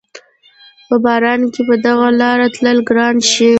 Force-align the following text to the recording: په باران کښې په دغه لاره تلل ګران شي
په 0.87 0.95
باران 1.05 1.41
کښې 1.53 1.61
په 1.69 1.75
دغه 1.85 2.07
لاره 2.21 2.47
تلل 2.55 2.79
ګران 2.89 3.15
شي 3.31 3.49